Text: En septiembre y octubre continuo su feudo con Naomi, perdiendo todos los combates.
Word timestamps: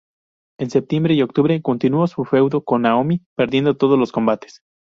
En 0.59 0.71
septiembre 0.71 1.13
y 1.13 1.21
octubre 1.21 1.61
continuo 1.61 2.07
su 2.07 2.25
feudo 2.25 2.63
con 2.63 2.81
Naomi, 2.81 3.21
perdiendo 3.35 3.77
todos 3.77 3.99
los 3.99 4.11
combates. 4.11 4.63